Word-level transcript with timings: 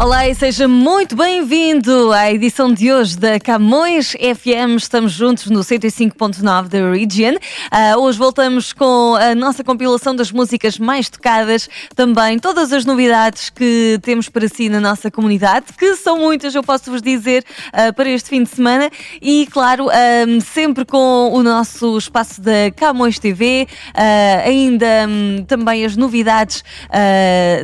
Olá 0.00 0.26
e 0.26 0.34
seja 0.34 0.66
muito 0.66 1.14
bem-vindo 1.14 2.10
à 2.10 2.32
edição 2.32 2.72
de 2.72 2.90
hoje 2.90 3.18
da 3.18 3.38
Camões 3.38 4.12
FM. 4.12 4.78
Estamos 4.78 5.12
juntos 5.12 5.50
no 5.50 5.60
105.9 5.60 6.68
da 6.68 6.90
Region. 6.90 7.34
Uh, 7.34 8.00
hoje 8.00 8.16
voltamos 8.16 8.72
com 8.72 9.14
a 9.16 9.34
nossa 9.34 9.62
compilação 9.62 10.16
das 10.16 10.32
músicas 10.32 10.78
mais 10.78 11.10
tocadas, 11.10 11.68
também 11.94 12.38
todas 12.38 12.72
as 12.72 12.86
novidades 12.86 13.50
que 13.50 13.98
temos 14.00 14.30
para 14.30 14.48
si 14.48 14.70
na 14.70 14.80
nossa 14.80 15.10
comunidade, 15.10 15.66
que 15.78 15.94
são 15.96 16.18
muitas, 16.18 16.54
eu 16.54 16.62
posso 16.62 16.90
vos 16.90 17.02
dizer, 17.02 17.44
uh, 17.68 17.92
para 17.92 18.08
este 18.08 18.30
fim 18.30 18.42
de 18.42 18.48
semana. 18.48 18.90
E, 19.20 19.46
claro, 19.52 19.88
um, 19.88 20.40
sempre 20.40 20.86
com 20.86 21.30
o 21.30 21.42
nosso 21.42 21.98
espaço 21.98 22.40
da 22.40 22.70
Camões 22.74 23.18
TV, 23.18 23.68
uh, 23.90 24.48
ainda 24.48 24.86
um, 25.06 25.44
também 25.44 25.84
as 25.84 25.94
novidades 25.94 26.64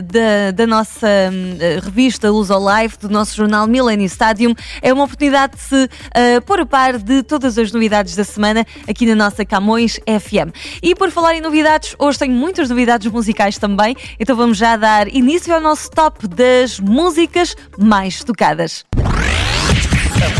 da, 0.05 0.51
da, 0.55 0.67
nossa 0.67 1.07
um, 1.33 1.81
revista 1.83 2.26
da 2.27 2.33
Luz 2.33 2.51
ao 2.51 2.61
Live, 2.61 2.97
do 3.01 3.09
nosso 3.09 3.35
jornal 3.37 3.69
Millennium 3.69 4.07
Stadium. 4.07 4.53
É 4.83 4.93
uma 4.93 5.05
oportunidade 5.05 5.55
de 5.55 5.63
se 5.63 5.85
uh, 5.85 5.89
pôr 6.45 6.59
a 6.61 6.67
par 6.67 6.99
de 6.99 7.23
todas 7.23 7.57
as 7.57 7.71
novidades 7.71 8.17
da 8.17 8.25
semana 8.25 8.67
aqui 8.89 9.07
na 9.07 9.15
nossa 9.15 9.45
Camões 9.45 10.01
FM. 10.07 10.51
E 10.83 10.97
por 10.97 11.13
falar 11.13 11.37
em 11.37 11.41
novidades, 11.41 11.95
hoje 11.99 12.19
tenho 12.19 12.33
muitas 12.33 12.69
novidades 12.69 13.09
musicais 13.11 13.59
também, 13.59 13.95
então 14.19 14.35
vamos 14.35 14.59
já 14.59 14.77
dar 14.77 15.07
início 15.07 15.55
ao 15.55 15.61
nosso 15.61 15.89
top 15.91 16.27
das 16.27 16.81
músicas 16.81 17.55
mais 17.79 18.25
tocadas. 18.25 18.85
A 18.97 19.03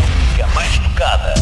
música 0.01 0.49
mais 0.55 0.79
tocada. 0.79 1.35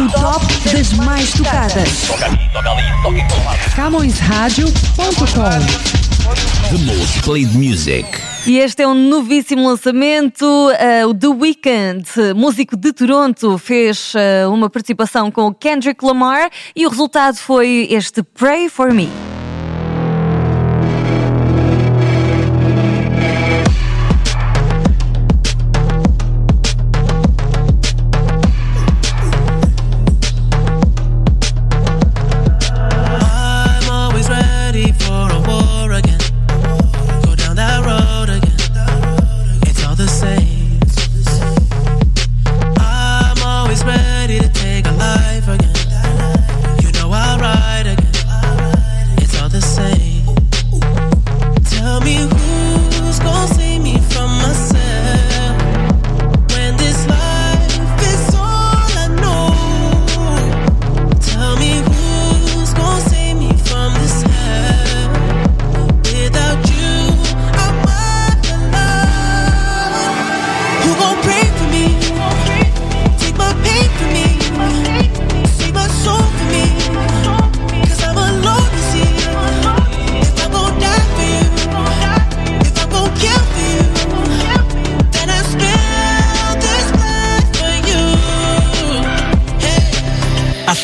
O 0.00 0.08
top 0.10 0.44
das 0.72 0.92
mais 0.94 1.30
tocadas. 1.32 2.08
Toca 2.08 2.26
aqui, 2.26 2.52
toca 2.52 2.68
ali, 2.70 2.82
toca 3.02 3.16
em 3.16 3.28
todo 3.28 3.44
lado. 3.44 3.58
CamõesRádio.com 3.76 6.09
The 6.30 6.78
most 6.84 7.22
played 7.24 7.52
music. 7.56 8.06
E 8.46 8.58
este 8.58 8.82
é 8.82 8.86
um 8.86 8.94
novíssimo 8.94 9.68
lançamento. 9.68 10.44
Uh, 10.44 11.08
o 11.08 11.14
The 11.14 11.26
Weeknd, 11.26 12.34
músico 12.36 12.76
de 12.76 12.92
Toronto, 12.92 13.58
fez 13.58 14.14
uh, 14.14 14.48
uma 14.52 14.70
participação 14.70 15.28
com 15.28 15.48
o 15.48 15.54
Kendrick 15.54 16.04
Lamar 16.04 16.48
e 16.76 16.86
o 16.86 16.88
resultado 16.88 17.36
foi 17.36 17.88
este 17.90 18.22
Pray 18.22 18.68
for 18.68 18.94
Me. 18.94 19.08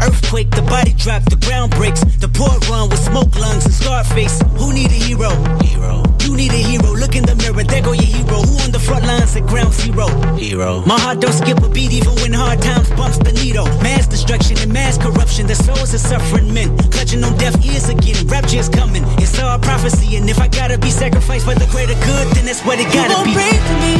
Earthquake, 0.00 0.50
the 0.50 0.62
body 0.62 0.92
drop, 0.94 1.24
the 1.24 1.36
ground 1.36 1.72
breaks. 1.72 2.00
The 2.18 2.28
port 2.28 2.68
run 2.68 2.88
with 2.88 3.00
smoke 3.00 3.34
lungs 3.36 3.64
and 3.64 3.74
scar 3.74 4.04
face. 4.04 4.40
Who 4.58 4.72
need 4.72 4.90
a 4.90 5.00
hero? 5.08 5.30
Hero. 5.62 6.02
You 6.22 6.36
need 6.36 6.52
a 6.52 6.60
hero. 6.60 6.92
Look 6.94 7.16
in 7.16 7.24
the 7.24 7.34
mirror, 7.34 7.64
there 7.64 7.82
go 7.82 7.92
your 7.92 8.04
hero. 8.04 8.38
Who 8.44 8.54
on 8.62 8.70
the 8.70 8.78
front 8.78 9.06
lines 9.06 9.34
at 9.36 9.46
ground 9.46 9.72
zero? 9.72 10.06
Hero. 10.36 10.82
My 10.86 10.98
heart 11.00 11.20
don't 11.20 11.32
skip 11.32 11.58
a 11.62 11.68
beat 11.68 11.92
even 11.92 12.14
when 12.22 12.32
hard 12.32 12.60
times 12.62 12.90
bumps 12.90 13.18
the 13.18 13.32
needle. 13.32 13.66
Mass 13.82 14.06
destruction 14.06 14.58
and 14.58 14.72
mass 14.72 14.98
corruption. 14.98 15.46
The 15.46 15.54
souls 15.54 15.94
of 15.94 16.00
suffering 16.00 16.52
men. 16.52 16.76
Clutching 16.90 17.24
on 17.24 17.36
deaf 17.38 17.54
ears 17.64 17.88
again. 17.88 18.26
Rapture 18.28 18.58
is 18.58 18.68
coming. 18.68 19.04
It's 19.18 19.38
all 19.38 19.58
prophecy. 19.58 20.16
And 20.16 20.28
if 20.28 20.38
I 20.38 20.48
gotta 20.48 20.78
be 20.78 20.90
sacrificed 20.90 21.46
for 21.46 21.54
the 21.54 21.66
greater 21.72 21.98
good, 22.06 22.26
then 22.36 22.44
that's 22.46 22.62
what 22.64 22.78
it 22.78 22.92
gotta 22.92 23.14
gon' 23.14 23.24
be. 23.24 23.34
pray 23.34 23.56
for 23.66 23.76
me. 23.82 23.94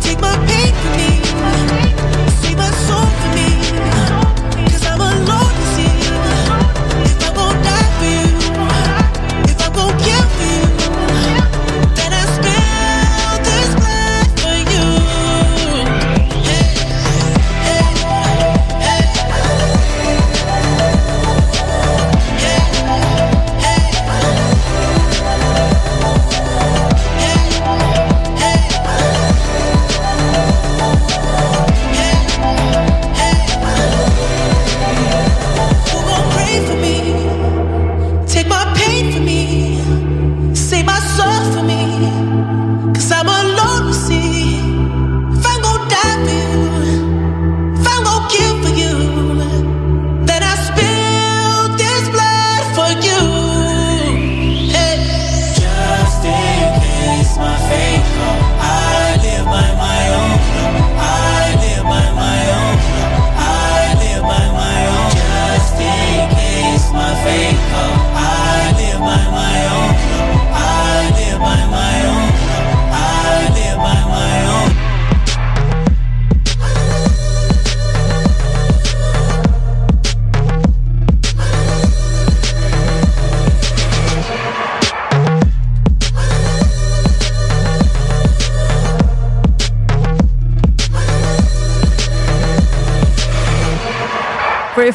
Take 0.00 0.20
my 0.20 0.36
pain 0.46 0.72
for 0.80 0.92
me. 0.96 1.10
Save 2.40 2.58
my 2.58 2.70
soul 2.86 3.11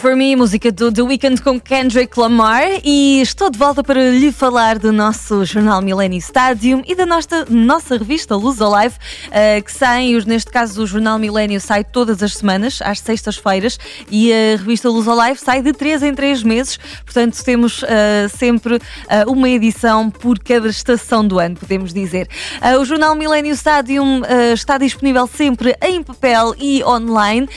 For 0.08 0.16
Me, 0.16 0.38
música 0.38 0.72
do 0.72 0.90
The 0.90 1.02
Weeknd 1.02 1.42
com 1.42 1.60
Kendrick 1.60 2.18
Lamar. 2.18 2.64
E 2.82 3.20
estou 3.20 3.50
de 3.50 3.60
volta 3.60 3.84
para 3.84 4.10
lhe 4.10 4.32
falar 4.32 4.80
do 4.80 4.94
nosso 4.94 5.44
jornal 5.44 5.82
Millennium 5.82 6.20
Stadium 6.20 6.82
e 6.88 6.96
da 6.96 7.06
nossa, 7.06 7.46
nossa 7.50 7.98
revista 7.98 8.34
Luz 8.34 8.62
Alive, 8.62 8.96
uh, 8.96 9.62
que 9.62 9.70
sai, 9.70 10.14
neste 10.26 10.50
caso 10.50 10.82
o 10.82 10.88
jornal 10.88 11.20
Millennium 11.20 11.60
sai 11.60 11.84
todas 11.84 12.24
as 12.24 12.38
semanas, 12.38 12.80
às 12.82 13.02
sextas-feiras. 13.02 13.78
E 14.10 14.32
a 14.32 14.56
revista 14.56 14.88
Luz 14.88 15.10
Alive 15.10 15.42
sai 15.42 15.62
de 15.62 15.74
3 15.74 16.02
em 16.04 16.14
3 16.14 16.42
meses, 16.42 16.80
portanto 17.04 17.44
temos 17.44 17.84
uh, 17.84 17.88
sempre 18.30 18.76
uh, 18.76 19.30
uma 19.30 19.50
edição 19.50 20.10
por 20.10 20.40
cada 20.40 20.70
estação 20.70 21.28
do 21.28 21.38
ano, 21.38 21.58
podemos 21.58 21.94
dizer. 21.94 22.30
o 22.80 22.86
jornal 22.86 23.14
Millennium 23.14 23.56
Stadium 23.56 24.22
está 24.54 24.78
disponível 24.78 25.28
sempre 25.28 25.76
em 25.82 26.02
papel 26.02 26.56
e 26.58 26.82
online, 26.86 27.50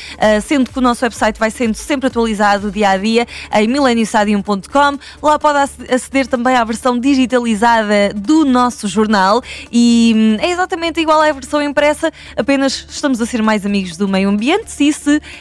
sendo 0.42 0.68
que 0.68 0.78
o 0.78 0.82
nosso 0.82 1.04
website 1.04 1.38
vai 1.38 1.50
sendo 1.50 1.74
sempre 1.74 2.08
atualizado 2.08 2.39
dia 2.70 2.90
a 2.90 2.96
dia 2.96 3.26
em 3.52 3.68
mileniostadium.com. 3.68 4.98
Lá 5.22 5.38
pode 5.38 5.58
aceder 5.90 6.26
também 6.26 6.54
à 6.54 6.64
versão 6.64 6.98
digitalizada 6.98 8.12
do 8.14 8.44
nosso 8.44 8.86
jornal. 8.86 9.42
E 9.72 10.12
hum, 10.14 10.36
é 10.40 10.50
exatamente 10.50 11.00
igual 11.00 11.20
à 11.20 11.32
versão 11.32 11.62
impressa, 11.62 12.12
apenas 12.36 12.86
estamos 12.88 13.20
a 13.20 13.26
ser 13.26 13.42
mais 13.42 13.64
amigos 13.64 13.96
do 13.96 14.06
meio 14.08 14.28
ambiente. 14.28 14.70
Se 14.70 14.90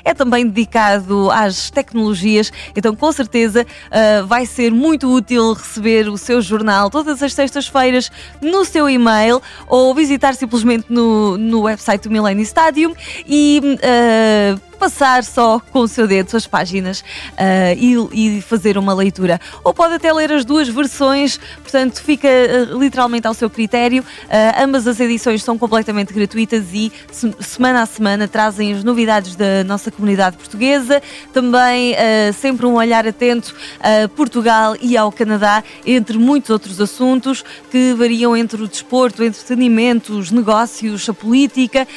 é 0.04 0.14
também 0.14 0.48
dedicado 0.48 1.30
às 1.32 1.70
tecnologias, 1.70 2.52
então 2.76 2.96
com 2.96 3.12
certeza 3.12 3.66
uh, 3.66 4.26
vai 4.28 4.46
ser 4.46 4.72
muito 4.72 5.12
útil 5.12 5.54
receber 5.54 6.08
o 6.08 6.18
seu 6.18 6.42
jornal 6.42 6.90
todas 6.90 7.22
as 7.22 7.34
sextas-feiras 7.34 8.12
no 8.42 8.64
seu 8.64 8.90
e-mail 8.90 9.42
ou 9.68 9.94
visitar 9.94 10.36
simplesmente 10.36 10.86
no, 10.90 11.38
no 11.38 11.62
website 11.62 12.04
do 12.04 12.12
Millennium 12.12 12.44
Stadium. 12.44 12.94
E 13.28 13.62
uh, 13.64 14.69
passar 14.80 15.24
só 15.26 15.60
com 15.60 15.80
o 15.80 15.88
seu 15.88 16.08
dedo 16.08 16.36
as 16.36 16.48
páginas 16.48 17.02
uh, 17.02 17.76
e, 17.78 18.38
e, 18.38 18.42
fazer 18.42 18.78
uma 18.78 18.94
leitura. 18.94 19.40
Ou 19.64 19.74
pode 19.74 19.96
até 19.96 20.12
ler 20.14 20.32
as 20.32 20.46
duas 20.46 20.70
versões, 20.70 21.38
portanto, 21.62 22.02
fica 22.02 22.28
uh, 22.28 22.80
literalmente 22.80 23.28
ao 23.28 23.34
seu 23.34 23.50
critério. 23.50 24.02
Uh, 24.02 24.64
ambas 24.64 24.88
as 24.88 25.00
edições 25.00 25.44
são 25.44 25.58
completamente 25.58 26.14
gratuitas 26.14 26.66
e 26.74 26.92
se, 27.12 27.34
semana 27.42 27.82
a 27.82 27.86
semana 27.86 28.28
trazem 28.28 28.74
as 28.74 28.84
novidades 28.84 29.36
da 29.36 29.64
nossa 29.66 29.92
comunidade 29.92 30.38
portuguesa. 30.38 31.02
Também 31.34 31.96
sempre 32.34 32.66
um 32.66 32.76
olhar 32.76 33.06
atento 33.06 33.54
a 33.80 34.08
Portugal 34.08 34.76
e 34.80 34.96
ao 34.96 35.12
Canadá, 35.12 35.64
entre 35.86 36.18
muitos 36.18 36.50
outros 36.50 36.80
assuntos 36.80 37.44
que 37.70 37.94
variam 37.94 38.38
entre 38.38 38.62
o 38.62 38.68
desporto, 38.68 39.22
o 39.22 39.26
entretenimento, 39.26 40.18
os 40.18 40.32
negócios, 40.32 41.10
a 41.10 41.14
política, 41.14 41.88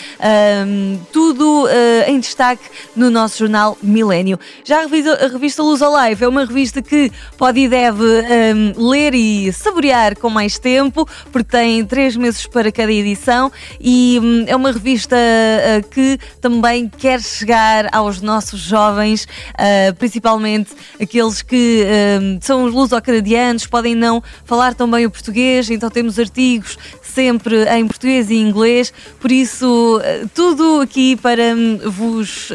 tudo 1.13 1.69
em 2.07 2.19
destaque 2.19 2.72
no 2.95 3.11
nosso 3.11 3.39
jornal 3.39 3.77
Milênio. 3.83 4.39
Já 4.65 4.83
a 4.83 4.87
revista, 5.29 5.63
Luz 5.63 5.83
Alive 5.83 6.25
é 6.25 6.29
uma 6.29 6.45
revista 6.45 6.83
que 6.83 7.11
pode 7.37 7.61
e 7.61 7.69
deve 7.69 8.03
um, 8.03 8.89
ler 8.91 9.15
e 9.15 9.53
saborear 9.53 10.19
com 10.19 10.29
mais 10.29 10.59
tempo, 10.59 11.09
porque 11.31 11.51
tem 11.51 11.85
três 11.85 12.17
meses 12.17 12.47
para 12.47 12.73
cada 12.73 12.93
edição 12.93 13.51
e 13.81 14.19
um, 14.23 14.45
é 14.47 14.57
uma 14.57 14.73
revista 14.73 15.17
uh, 15.17 15.89
que 15.89 16.19
também 16.41 16.89
quer 16.89 17.21
chegar 17.21 17.89
aos 17.93 18.21
nossos 18.21 18.61
jovens, 18.61 19.25
uh, 19.25 19.95
principalmente 19.97 20.73
aqueles 21.01 21.43
que 21.43 21.85
um, 22.21 22.39
são 22.41 22.65
os 22.65 22.73
luso-canadianos, 22.73 23.67
podem 23.67 23.95
não 23.95 24.23
falar 24.45 24.75
tão 24.75 24.91
bem 24.91 25.07
o 25.07 25.11
português, 25.11 25.71
então 25.71 25.91
temos 25.91 26.19
artigos 26.19 26.79
sempre 27.13 27.65
em 27.69 27.87
português 27.87 28.31
e 28.31 28.37
inglês, 28.37 28.93
por 29.21 29.31
isso 29.31 29.99
uh, 29.99 30.29
tudo 30.35 30.81
aqui 30.81 31.17
para 31.17 31.55
hum, 31.55 31.79
vos 31.85 32.51
uh, 32.51 32.55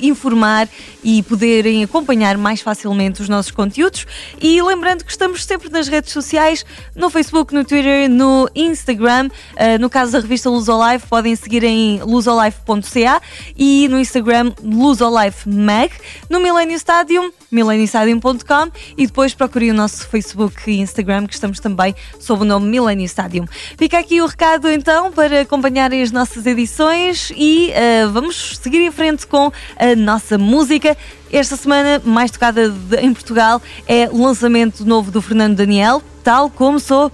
informar 0.00 0.68
e 1.02 1.22
poderem 1.22 1.84
acompanhar 1.84 2.38
mais 2.38 2.62
facilmente 2.62 3.20
os 3.20 3.28
nossos 3.28 3.50
conteúdos. 3.50 4.06
E 4.40 4.60
lembrando 4.62 5.04
que 5.04 5.10
estamos 5.10 5.44
sempre 5.44 5.68
nas 5.68 5.86
redes 5.86 6.12
sociais, 6.12 6.64
no 6.96 7.10
Facebook, 7.10 7.52
no 7.52 7.64
Twitter, 7.64 8.08
no 8.08 8.48
Instagram. 8.54 9.28
Uh, 9.52 9.78
no 9.78 9.90
caso 9.90 10.12
da 10.12 10.20
revista 10.20 10.48
Luzolife, 10.48 11.06
podem 11.06 11.36
seguir 11.36 11.62
em 11.62 12.00
luzolife.ca 12.02 13.20
e 13.56 13.86
no 13.88 13.98
Instagram 13.98 14.52
Luzolife 14.62 15.48
Mag. 15.48 15.92
No 16.30 16.40
Millennium 16.40 16.76
Stadium, 16.76 17.30
millenniumstadium.com 17.50 18.70
e 18.96 19.06
depois 19.06 19.34
procurem 19.34 19.70
o 19.70 19.74
nosso 19.74 20.08
Facebook 20.08 20.70
e 20.70 20.80
Instagram, 20.80 21.26
que 21.26 21.34
estamos 21.34 21.60
também 21.60 21.94
sob 22.18 22.42
o 22.42 22.44
nome 22.44 22.66
Millennium 22.66 23.04
Stadium. 23.04 23.46
Fica 23.76 23.98
aqui 23.98 24.20
o 24.20 24.26
recado 24.26 24.68
então 24.68 25.12
para 25.12 25.42
acompanharem 25.42 26.02
as 26.02 26.10
nossas 26.10 26.46
edições 26.46 27.32
e 27.36 27.72
uh, 27.72 28.10
vamos 28.10 28.58
seguir 28.62 28.80
em 28.80 28.90
frente 28.90 29.26
com 29.26 29.52
a 29.76 29.96
nossa 29.96 30.38
música. 30.38 30.96
Esta 31.32 31.56
semana, 31.56 32.00
mais 32.04 32.30
tocada 32.30 32.68
de, 32.68 32.96
em 32.98 33.12
Portugal, 33.12 33.60
é 33.88 34.08
o 34.10 34.22
lançamento 34.22 34.84
novo 34.84 35.10
do 35.10 35.20
Fernando 35.20 35.56
Daniel, 35.56 36.02
tal 36.22 36.48
como 36.48 36.78
sou. 36.78 37.10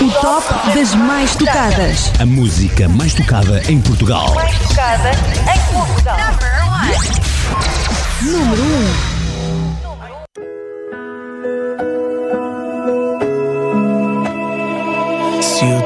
O 0.00 0.10
top 0.20 0.74
das 0.74 0.94
mais 0.94 1.34
tocadas. 1.34 2.12
A 2.20 2.26
música 2.26 2.88
mais 2.88 3.14
tocada 3.14 3.62
em 3.68 3.80
Portugal. 3.80 4.34
Mais 4.34 4.58
tocada 4.58 5.10
em 5.10 5.74
Portugal. 5.74 6.18
Número 8.22 8.62
1. 8.62 9.11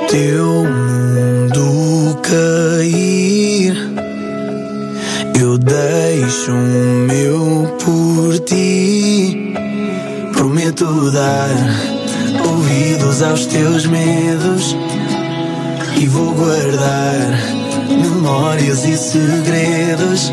Teu 0.09 0.65
mundo 0.65 2.19
cair, 2.23 3.75
eu 5.41 5.59
deixo 5.59 6.53
o 6.53 7.07
meu 7.09 7.77
por 7.85 8.39
ti. 8.41 9.55
Prometo 10.33 11.11
dar 11.11 11.51
ouvidos 12.47 13.23
aos 13.23 13.47
teus 13.47 13.87
medos 13.87 14.77
e 16.01 16.07
vou 16.07 16.33
guardar 16.35 17.57
memórias 17.91 18.85
e 18.85 18.97
segredos. 18.97 20.33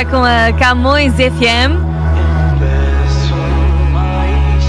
Está 0.00 0.10
com 0.12 0.24
a 0.24 0.50
Camões 0.58 1.12
FM. 1.12 1.76
Peço 2.58 3.34
mais, 3.92 4.64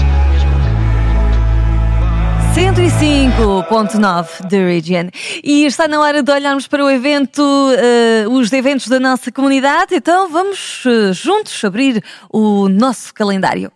mesmo 2.54 2.76
105.9 2.76 4.46
The 4.50 4.58
Region. 4.58 5.08
E 5.42 5.64
está 5.64 5.88
na 5.88 6.00
hora 6.00 6.22
de 6.22 6.30
olharmos 6.30 6.68
para 6.68 6.84
o 6.84 6.90
evento, 6.90 7.42
eh, 7.78 8.26
os 8.28 8.52
eventos 8.52 8.88
da 8.88 9.00
nossa 9.00 9.32
comunidade. 9.32 9.94
Então 9.94 10.30
vamos 10.30 10.84
eh, 10.84 11.14
juntos 11.14 11.64
abrir 11.64 12.04
o 12.30 12.68
nosso 12.68 13.14
calendário. 13.14 13.72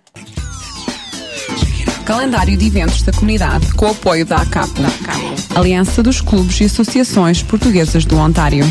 Calendário 2.04 2.54
de 2.54 2.66
eventos 2.66 3.00
da 3.00 3.12
comunidade 3.12 3.72
com 3.72 3.86
o 3.86 3.92
apoio 3.92 4.26
da 4.26 4.42
ACAP, 4.42 4.72
Aliança 5.54 6.02
dos 6.02 6.20
Clubes 6.20 6.60
e 6.60 6.64
Associações 6.64 7.42
Portuguesas 7.42 8.04
do 8.04 8.18
Ontário. 8.18 8.66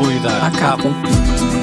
ACAP. 0.00 1.57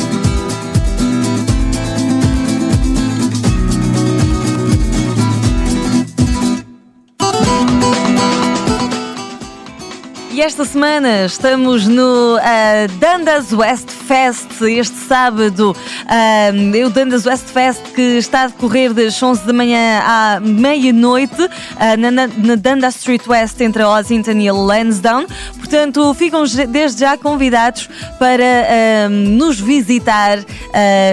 E 10.35 10.41
esta 10.41 10.65
semana 10.65 11.23
estamos 11.25 11.87
no 11.87 12.37
ah, 12.41 12.87
Dundas 12.99 13.53
West 13.53 13.89
Fest, 13.89 14.61
este 14.63 14.97
sábado. 14.97 15.73
ah, 16.07 16.51
é 16.77 16.85
o 16.85 16.89
Dundas 16.89 17.25
West 17.25 17.45
Fest 17.45 17.81
que 17.95 18.17
está 18.17 18.41
a 18.41 18.47
decorrer 18.47 18.93
das 18.93 19.23
11 19.23 19.47
da 19.47 19.53
manhã 19.53 20.01
à 20.03 20.41
meia-noite 20.41 21.49
ah, 21.79 21.95
na, 21.95 22.11
na, 22.11 22.27
Dundas 22.57 22.97
Street 22.97 23.25
West 23.25 23.61
entre 23.61 23.81
Ossington 23.81 24.33
e 24.33 24.51
Lansdowne. 24.51 25.25
Portanto, 25.57 26.13
ficam 26.15 26.43
desde 26.67 26.99
já 26.99 27.17
convidados 27.17 27.89
para 28.19 28.43
ah, 28.43 29.07
nos 29.09 29.57
visitar 29.57 30.39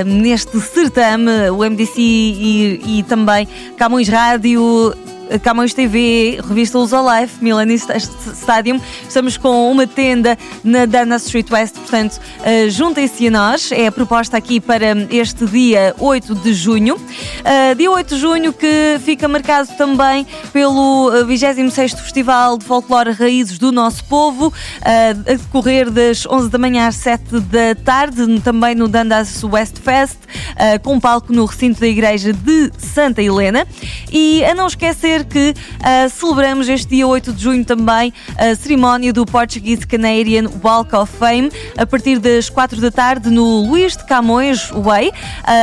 neste 0.04 0.60
certame, 0.62 1.48
o 1.50 1.58
MDC 1.58 1.92
e, 1.96 2.98
e 2.98 3.02
também 3.04 3.46
Camões 3.76 4.08
Rádio. 4.08 4.92
Camões 5.40 5.72
TV, 5.74 6.40
revista 6.46 6.78
Luz 6.78 6.92
ao 6.92 7.04
Life, 7.04 7.34
Sta- 7.74 7.96
Stadium. 7.96 8.80
Estamos 9.06 9.36
com 9.36 9.70
uma 9.70 9.86
tenda 9.86 10.36
na 10.62 10.84
Dana 10.84 11.16
Street 11.16 11.50
West, 11.50 11.74
portanto, 11.74 12.18
uh, 12.40 12.70
juntem-se 12.70 13.28
a 13.28 13.30
nós. 13.30 13.72
É 13.72 13.86
a 13.86 13.92
proposta 13.92 14.36
aqui 14.36 14.60
para 14.60 14.86
este 15.10 15.46
dia 15.46 15.94
8 15.98 16.34
de 16.34 16.52
junho. 16.52 16.96
Uh, 16.96 17.74
dia 17.76 17.90
8 17.90 18.14
de 18.14 18.20
junho 18.20 18.52
que 18.52 19.00
fica 19.04 19.26
marcado 19.28 19.68
também 19.76 20.26
pelo 20.52 21.08
uh, 21.10 21.26
26º 21.26 21.96
Festival 21.96 22.58
de 22.58 22.64
Folclore 22.64 23.12
Raízes 23.12 23.58
do 23.58 23.72
Nosso 23.72 24.04
Povo, 24.04 24.52
a 24.82 25.12
decorrer 25.12 25.90
das 25.90 26.26
11 26.26 26.50
da 26.50 26.58
manhã 26.58 26.86
às 26.88 26.96
7 26.96 27.40
da 27.40 27.74
tarde, 27.84 28.40
também 28.40 28.74
no 28.74 28.88
Dundas 28.88 29.42
West 29.44 29.78
Fest, 29.78 30.16
com 30.82 30.98
palco 31.00 31.32
no 31.32 31.44
recinto 31.44 31.80
da 31.80 31.86
Igreja 31.86 32.32
de 32.32 32.70
Santa 32.78 33.22
Helena. 33.22 33.66
E 34.10 34.44
a 34.44 34.54
não 34.54 34.66
esquecer 34.66 35.21
que 35.24 35.54
uh, 35.54 36.10
celebramos 36.10 36.68
este 36.68 36.88
dia 36.88 37.06
8 37.06 37.32
de 37.32 37.42
junho 37.42 37.64
também 37.64 38.12
a 38.36 38.54
cerimónia 38.54 39.12
do 39.12 39.24
Portuguese 39.24 39.86
Canadian 39.86 40.50
Walk 40.62 40.94
of 40.94 41.12
Fame 41.16 41.50
a 41.76 41.86
partir 41.86 42.18
das 42.18 42.48
4 42.48 42.80
da 42.80 42.90
tarde 42.90 43.30
no 43.30 43.66
Luís 43.66 43.96
de 43.96 44.04
Camões 44.06 44.70
Way. 44.70 45.08
Uh, 45.08 45.12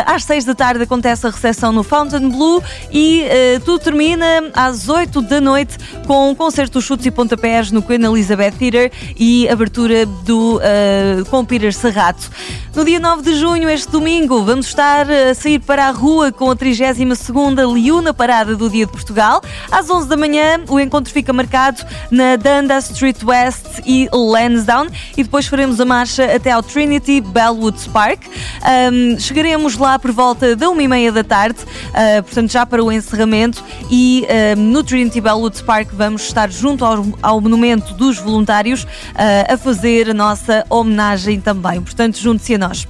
às 0.05 0.23
6 0.23 0.45
da 0.45 0.55
tarde 0.55 0.83
acontece 0.83 1.27
a 1.27 1.29
recepção 1.29 1.71
no 1.71 1.83
Fountain 1.83 2.29
Blue 2.29 2.61
e 2.91 3.23
uh, 3.23 3.59
tudo 3.61 3.79
termina 3.79 4.25
às 4.53 4.89
8 4.89 5.21
da 5.21 5.41
noite 5.41 5.77
com 6.05 6.29
um 6.29 6.35
concerto 6.35 6.79
de 6.79 6.85
chutes 6.85 7.05
e 7.05 7.11
pontapés 7.11 7.71
no 7.71 7.81
Queen 7.81 8.03
Elizabeth 8.03 8.51
Theatre 8.51 8.91
e 9.17 9.47
abertura 9.49 10.05
do, 10.05 10.57
uh, 10.57 11.25
com 11.29 11.45
Peter 11.45 11.73
Serrato. 11.73 12.29
No 12.75 12.85
dia 12.85 12.99
9 12.99 13.23
de 13.23 13.35
junho, 13.35 13.69
este 13.69 13.91
domingo, 13.91 14.43
vamos 14.43 14.67
estar 14.67 15.09
a 15.09 15.33
sair 15.33 15.59
para 15.59 15.87
a 15.87 15.91
rua 15.91 16.31
com 16.31 16.49
a 16.51 16.55
32ª 16.55 17.73
Liuna 17.73 18.13
Parada 18.13 18.55
do 18.55 18.69
Dia 18.69 18.85
de 18.85 18.91
Portugal. 18.91 19.41
Às 19.71 19.89
11 19.89 20.07
da 20.07 20.17
manhã, 20.17 20.61
o 20.67 20.79
encontro 20.79 21.11
fica 21.11 21.31
marcado 21.33 21.83
na 22.11 22.35
Dundas 22.35 22.89
Street 22.91 23.17
West 23.23 23.65
e 23.85 24.07
Lansdowne 24.13 24.89
e 25.17 25.23
depois 25.23 25.47
faremos 25.47 25.79
a 25.79 25.85
marcha 25.85 26.23
até 26.35 26.51
ao 26.51 26.61
Trinity 26.63 27.21
Bellwoods 27.21 27.87
Park. 27.87 28.21
Ahm, 28.63 29.17
chegaremos 29.19 29.77
lá 29.77 29.97
por 29.97 30.11
volta 30.11 30.55
da 30.55 30.67
1h30 30.67 31.11
da 31.11 31.23
tarde, 31.23 31.59
ah, 31.93 32.21
portanto 32.21 32.51
já 32.51 32.65
para 32.65 32.83
o 32.83 32.91
encerramento 32.91 33.63
e 33.89 34.27
no 34.57 34.83
Trinity 34.83 35.19
Bellwoods 35.21 35.61
Park 35.61 35.89
vamos 35.93 36.23
estar 36.23 36.51
junto 36.51 36.85
ao, 36.85 37.05
ao 37.21 37.41
Monumento 37.41 37.93
dos 37.93 38.17
Voluntários 38.19 38.85
ah, 39.15 39.53
a 39.53 39.57
fazer 39.57 40.09
a 40.09 40.13
nossa 40.13 40.65
homenagem 40.69 41.39
também. 41.39 41.81
Portanto, 41.81 42.17
junte-se 42.17 42.55
a 42.55 42.57
nós. 42.57 42.87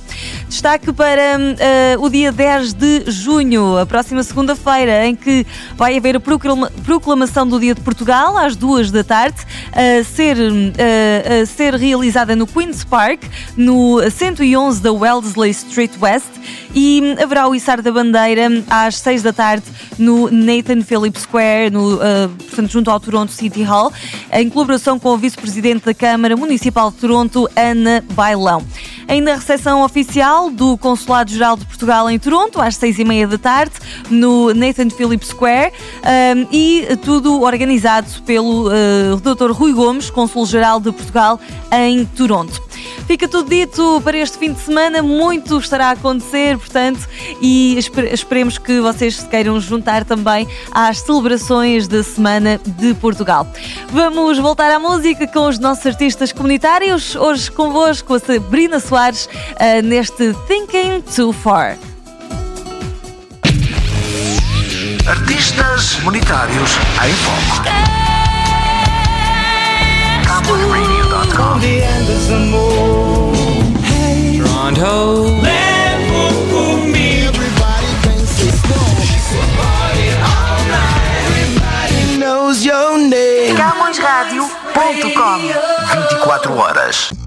Destaque 0.48 0.92
para 0.92 1.38
ah, 1.38 2.00
o 2.00 2.10
dia 2.10 2.32
10 2.32 2.74
de 2.74 3.04
junho, 3.12 3.78
a 3.78 3.86
próxima 3.86 4.24
segunda-feira, 4.24 5.06
em 5.06 5.16
que 5.16 5.46
vai 5.76 5.98
haver 5.98 6.16
a 6.18 6.20
proclama- 6.20 6.49
proclamação 6.84 7.48
do 7.48 7.60
Dia 7.60 7.76
de 7.76 7.82
Portugal 7.82 8.38
às 8.38 8.56
duas 8.56 8.92
da 8.92 9.04
tarde, 9.04 9.38
a 9.72 10.04
ser, 10.04 10.38
a 10.38 11.46
ser 11.46 11.76
realizada 11.76 12.36
no 12.36 12.48
Queen's 12.48 12.84
Park, 12.84 13.24
no 13.56 14.00
111 14.10 14.82
da 14.82 14.92
Wellesley 14.92 15.52
Street 15.52 15.92
West, 16.00 16.30
e 16.74 17.16
haverá 17.22 17.48
o 17.48 17.56
içar 17.56 17.82
da 17.82 17.92
bandeira 17.92 18.48
às 18.70 18.98
6 18.98 19.24
da 19.24 19.34
tarde 19.34 19.66
no 19.98 20.30
Nathan 20.30 20.82
Phillips 20.82 21.24
Square, 21.24 21.72
no, 21.72 22.00
portanto, 22.38 22.70
junto 22.70 22.92
ao 22.92 23.00
Toronto 23.00 23.32
City 23.32 23.64
Hall, 23.64 23.92
em 24.32 24.50
colaboração 24.50 25.00
com 25.00 25.10
o 25.10 25.18
vice-presidente 25.18 25.86
da 25.86 25.94
Câmara 25.94 26.36
Municipal 26.36 26.92
de 26.92 26.98
Toronto, 26.98 27.50
Ana 27.56 28.04
Bailão. 28.14 28.64
Ainda 29.10 29.34
a 29.34 29.36
recepção 29.38 29.84
oficial 29.84 30.52
do 30.52 30.78
Consulado-Geral 30.78 31.58
de 31.58 31.66
Portugal 31.66 32.08
em 32.12 32.20
Toronto, 32.20 32.62
às 32.62 32.76
seis 32.76 33.00
e 33.00 33.04
meia 33.04 33.28
da 33.28 33.40
tarde, 33.40 33.74
no 34.08 34.54
Nathan 34.54 34.92
Phillips 34.92 35.30
Square, 35.30 35.74
um, 35.74 36.48
e 36.52 36.88
tudo 37.04 37.42
organizado 37.42 38.08
pelo 38.24 38.70
uh, 38.70 39.18
Dr. 39.18 39.50
Rui 39.52 39.74
Gomes, 39.74 40.12
Consul-Geral 40.12 40.80
de 40.80 40.92
Portugal 40.92 41.40
em 41.72 42.06
Toronto. 42.06 42.69
Fica 43.08 43.28
tudo 43.28 43.50
dito 43.50 44.02
para 44.04 44.18
este 44.18 44.38
fim 44.38 44.54
de 44.54 44.60
semana, 44.60 45.02
muito 45.02 45.58
estará 45.58 45.88
a 45.88 45.92
acontecer, 45.92 46.58
portanto, 46.58 47.08
e 47.42 47.78
espe- 47.78 48.10
esperemos 48.14 48.58
que 48.58 48.80
vocês 48.80 49.18
se 49.18 49.26
queiram 49.28 49.60
juntar 49.60 50.04
também 50.06 50.48
às 50.72 51.00
celebrações 51.02 51.88
da 51.88 52.04
Semana 52.04 52.60
de 52.66 52.94
Portugal. 52.96 53.48
Vamos 53.90 54.38
voltar 54.38 54.72
à 54.72 54.80
música 54.80 55.28
com 55.28 55.48
os 55.48 55.58
nossos 55.60 55.86
artistas 55.86 56.32
comunitários, 56.32 57.16
hoje 57.16 57.52
convosco 57.52 58.14
a 58.14 58.20
Sabrina 58.20 58.80
Soares, 58.80 59.28
ah, 59.58 59.82
neste 59.82 60.34
Thinking 60.48 61.02
Too 61.16 61.34
Far. 61.34 61.78
Artistas 65.08 65.96
comunitários 65.96 66.72
em 67.04 67.14
foco. 67.14 67.99
Horas. 86.60 87.19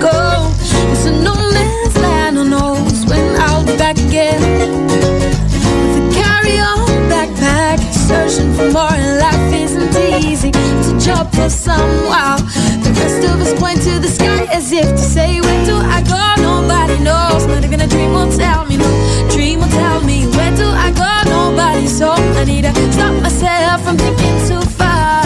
Go. 0.00 0.52
It's 0.92 1.06
a 1.06 1.12
no 1.12 1.34
man's 1.34 1.96
land, 1.98 2.36
who 2.36 2.44
knows 2.48 3.04
when 3.06 3.36
I'll 3.40 3.64
be 3.64 3.76
back 3.76 3.98
again. 3.98 4.40
With 5.80 6.00
a 6.00 6.04
carry 6.14 6.58
on 6.58 6.86
backpack, 7.10 7.78
searching 7.92 8.52
for 8.54 8.70
more, 8.70 8.92
and 8.92 9.18
life 9.18 9.52
isn't 9.54 9.94
easy. 10.24 10.50
It's 10.54 10.88
a 10.88 10.98
job 10.98 11.32
for 11.34 11.48
some 11.50 12.06
while. 12.06 12.38
The 12.84 12.92
rest 13.00 13.24
of 13.28 13.40
us 13.40 13.52
point 13.58 13.82
to 13.82 13.98
the 13.98 14.08
sky 14.08 14.44
as 14.52 14.72
if 14.72 14.86
to 14.86 14.98
say, 14.98 15.40
Where 15.40 15.64
do 15.64 15.76
I 15.76 16.02
go? 16.02 16.42
Nobody 16.42 16.98
knows. 17.02 17.46
Not 17.46 17.64
even 17.64 17.80
a 17.80 17.86
dream 17.86 18.12
will 18.12 18.30
tell 18.30 18.64
me. 18.66 18.76
No 18.76 18.88
dream 19.30 19.60
will 19.60 19.68
tell 19.68 20.00
me. 20.02 20.26
Where 20.36 20.54
do 20.56 20.66
I 20.66 20.90
go? 20.92 21.30
Nobody's 21.30 21.98
home. 22.00 22.36
I 22.36 22.44
need 22.44 22.64
to 22.64 22.72
stop 22.92 23.14
myself 23.22 23.82
from 23.84 23.96
thinking 23.96 24.38
too 24.48 24.62
far. 24.78 25.22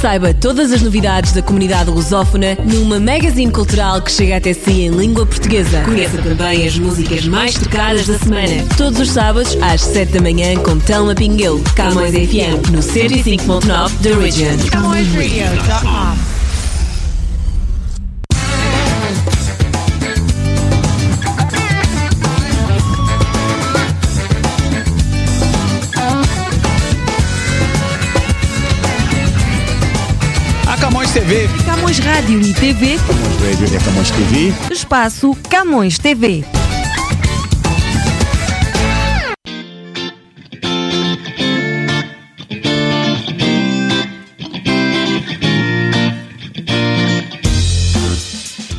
Saiba 0.00 0.34
todas 0.34 0.72
as 0.72 0.82
novidades 0.82 1.32
da 1.32 1.42
comunidade 1.42 1.90
lusófona 1.90 2.56
numa 2.64 2.98
magazine 2.98 3.52
cultural 3.52 4.02
que 4.02 4.10
chega 4.10 4.36
até 4.38 4.52
si 4.52 4.82
em 4.82 4.90
língua 4.90 5.24
portuguesa. 5.24 5.82
Conheça 5.82 6.18
também 6.18 6.66
as 6.66 6.76
músicas 6.76 7.24
mais 7.26 7.54
tocadas 7.54 8.06
da 8.06 8.18
semana. 8.18 8.66
Todos 8.76 8.98
os 8.98 9.10
sábados 9.10 9.56
às 9.62 9.80
7 9.82 10.12
da 10.12 10.20
manhã 10.20 10.56
com 10.56 10.78
Telma 10.78 11.14
Pinguel. 11.14 11.60
Camões 11.76 12.12
FM 12.12 12.70
no 12.70 12.80
105.9 12.80 13.90
The 14.02 14.12
Region. 14.14 14.56
A 14.76 16.31
TV. 31.12 31.46
Camões 31.66 31.98
Rádio 31.98 32.40
e 32.40 32.54
TV, 32.54 32.96
Camões 33.06 33.36
Radio 33.42 33.76
e 33.76 33.84
Camões 33.84 34.10
TV. 34.10 34.54
espaço 34.72 35.36
Camões 35.50 35.98
TV. 35.98 36.61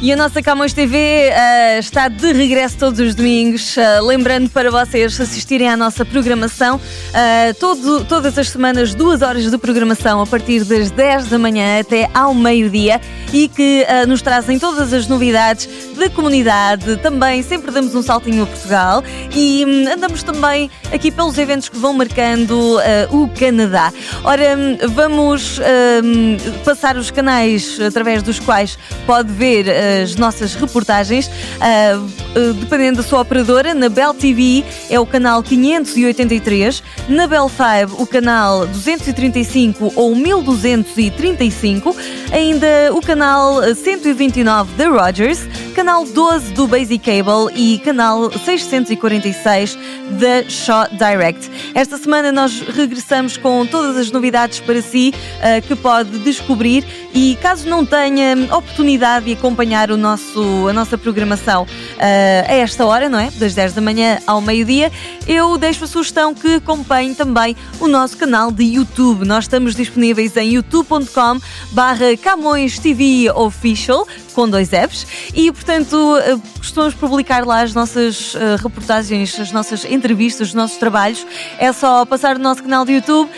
E 0.04 0.12
a 0.12 0.18
nossa 0.18 0.42
Camões 0.42 0.74
TV 0.74 0.98
eh, 0.98 1.80
está 1.80 2.10
de 2.10 2.34
regresso 2.34 2.76
todos 2.78 3.00
os 3.00 3.16
domingos. 3.16 3.78
Eh, 3.78 4.02
lembrando 4.02 4.50
para 4.50 4.70
vocês 4.70 5.18
assistirem 5.18 5.70
à 5.70 5.78
nossa 5.78 6.04
programação 6.04 6.78
eh, 7.14 7.54
todo- 7.54 8.04
todas 8.04 8.38
as 8.38 8.50
semanas, 8.50 8.94
duas 8.94 9.22
horas 9.22 9.50
de 9.50 9.58
programação 9.58 10.20
a 10.22 10.28
partir 10.28 10.66
das 10.66 10.92
10 10.92 11.28
da 11.28 11.40
manhã 11.40 11.80
até 11.80 12.10
ao 12.14 12.34
meio-dia 12.34 13.00
e 13.32 13.48
que 13.48 13.86
nos 14.06 14.22
trazem 14.22 14.60
todas 14.60 14.92
as 14.92 15.08
novidades 15.08 15.70
da 15.98 16.10
comunidade. 16.10 16.98
Também 16.98 17.42
sempre 17.42 17.72
damos 17.72 17.96
um 17.96 18.02
saltinho 18.02 18.44
a 18.44 18.46
Portugal 18.46 19.02
e 19.34 19.64
hum, 19.66 19.86
andamos 19.90 20.22
também 20.22 20.70
aqui 20.92 21.12
pelos 21.12 21.38
eventos 21.38 21.70
que 21.70 21.78
vão 21.78 21.94
marcando 21.94 22.78
o 23.10 23.30
Canadá. 23.40 23.94
Ora, 24.26 24.58
hum, 24.58 24.78
vamos 24.90 25.60
hum, 26.04 26.36
passar 26.66 26.98
os 26.98 27.10
canais 27.10 27.80
através 27.80 28.22
dos 28.22 28.38
quais 28.38 28.78
pode 29.08 29.32
ver 29.32 29.93
as 30.02 30.16
nossas 30.16 30.56
reportagens. 30.56 31.30
Ah, 31.60 31.94
ah, 31.96 32.54
dependendo 32.60 32.98
da 32.98 33.04
sua 33.04 33.22
operadora, 33.22 33.74
na 33.74 33.90
Bell 33.90 34.14
TV 34.14 34.64
é 34.90 35.00
o 35.00 35.06
canal 35.06 35.44
583, 35.44 36.84
na 37.10 37.28
Bell 37.28 37.50
5 37.50 38.02
o 38.02 38.08
canal 38.08 38.66
235 38.68 39.94
ou 39.96 40.16
1235, 40.16 41.96
ainda 42.32 42.68
o 42.94 43.02
canal 43.02 43.62
129 43.76 44.74
da 44.76 44.90
Rogers, 44.90 45.40
canal 45.76 46.06
12 46.06 46.54
do 46.54 46.68
Basic 46.68 47.04
Cable 47.04 47.54
e 47.56 47.80
canal 47.80 48.32
646 48.32 49.78
da 50.12 50.50
Shaw 50.50 50.88
Direct. 50.92 51.50
Esta 51.74 51.98
semana 51.98 52.32
nós 52.32 52.62
regressamos 52.62 53.38
com 53.38 53.66
todas 53.66 53.98
as 53.98 54.12
novidades 54.12 54.60
para 54.60 54.82
si 54.82 55.14
ah, 55.42 55.62
que 55.62 55.76
pode 55.76 56.20
descobrir 56.20 56.86
e 57.14 57.38
caso 57.42 57.70
não 57.70 57.86
tenha 57.86 58.36
oportunidade 58.52 59.26
de 59.26 59.34
acompanhar 59.34 59.83
o 59.92 59.98
nosso, 59.98 60.68
a 60.68 60.74
nossa 60.74 60.98
programação 60.98 61.66
ah, 62.00 62.52
a 62.52 62.54
esta 62.54 62.86
hora, 62.86 63.10
não 63.10 63.20
é? 63.20 63.30
Das 63.32 63.54
10 63.54 63.74
da 63.74 63.82
manhã 63.82 64.20
ao 64.26 64.42
meio-dia, 64.42 64.92
eu 65.28 65.58
deixo 65.58 65.84
a 65.84 65.88
sugestão 65.88 66.34
que 66.34 66.56
acompanhe 66.56 67.16
também 67.16 67.56
o 67.80 67.88
nosso 67.88 68.18
canal 68.18 68.52
de 68.52 68.64
YouTube. 68.64 69.26
Nós 69.26 69.46
estamos 69.46 69.76
disponíveis 69.76 70.36
em 70.38 70.54
youtube.com 70.54 71.40
barra 71.72 72.16
Camões 72.18 72.80
TV 72.80 73.32
Official. 73.32 74.08
com 74.34 74.50
dois 74.50 74.70
Fs. 74.70 75.06
E, 75.34 75.52
portanto, 75.52 76.18
eh, 76.18 76.36
costumamos 76.58 76.96
publicar 76.96 77.46
lá 77.46 77.62
as 77.62 77.74
nossas 77.74 78.36
eh, 78.36 78.56
reportagens, 78.62 79.40
as 79.40 79.52
nossas 79.52 79.86
entrevistas, 79.86 80.50
os 80.50 80.54
nossos 80.54 80.78
trabalhos. 80.78 81.26
É 81.58 81.72
só 81.72 82.04
passar 82.06 82.38
no 82.38 82.44
nosso 82.44 82.64
canal 82.64 82.84
de 82.84 82.94
YouTube. 82.94 83.30